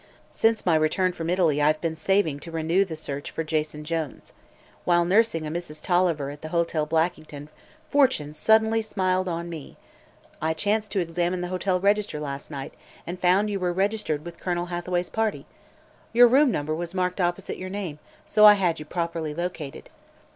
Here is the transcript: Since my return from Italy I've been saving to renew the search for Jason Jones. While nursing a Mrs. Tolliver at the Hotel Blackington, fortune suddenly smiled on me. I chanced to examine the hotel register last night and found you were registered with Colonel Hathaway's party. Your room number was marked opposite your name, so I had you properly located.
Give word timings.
Since 0.31 0.65
my 0.65 0.73
return 0.73 1.11
from 1.11 1.29
Italy 1.29 1.61
I've 1.61 1.79
been 1.79 1.95
saving 1.95 2.39
to 2.39 2.51
renew 2.51 2.83
the 2.83 2.95
search 2.95 3.29
for 3.29 3.43
Jason 3.43 3.83
Jones. 3.83 4.33
While 4.83 5.05
nursing 5.05 5.45
a 5.45 5.51
Mrs. 5.51 5.79
Tolliver 5.79 6.31
at 6.31 6.41
the 6.41 6.47
Hotel 6.47 6.87
Blackington, 6.87 7.49
fortune 7.87 8.33
suddenly 8.33 8.81
smiled 8.81 9.27
on 9.27 9.47
me. 9.47 9.77
I 10.41 10.55
chanced 10.55 10.89
to 10.93 10.99
examine 11.01 11.41
the 11.41 11.49
hotel 11.49 11.79
register 11.79 12.19
last 12.19 12.49
night 12.49 12.73
and 13.05 13.19
found 13.19 13.51
you 13.51 13.59
were 13.59 13.71
registered 13.71 14.25
with 14.25 14.39
Colonel 14.39 14.65
Hathaway's 14.73 15.11
party. 15.11 15.45
Your 16.13 16.27
room 16.27 16.49
number 16.49 16.73
was 16.73 16.95
marked 16.95 17.21
opposite 17.21 17.59
your 17.59 17.69
name, 17.69 17.99
so 18.25 18.43
I 18.43 18.53
had 18.53 18.79
you 18.79 18.85
properly 18.85 19.35
located. 19.35 19.91